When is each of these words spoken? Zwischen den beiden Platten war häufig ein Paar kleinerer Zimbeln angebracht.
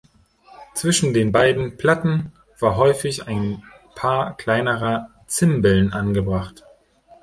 Zwischen 0.73 1.13
den 1.13 1.31
beiden 1.31 1.77
Platten 1.77 2.31
war 2.59 2.75
häufig 2.75 3.27
ein 3.27 3.61
Paar 3.93 4.35
kleinerer 4.35 5.11
Zimbeln 5.27 5.93
angebracht. 5.93 6.63